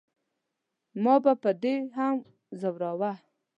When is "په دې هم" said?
1.41-2.15